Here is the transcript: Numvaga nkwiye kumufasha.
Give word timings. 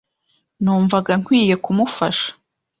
Numvaga 0.63 1.13
nkwiye 1.21 1.55
kumufasha. 1.63 2.27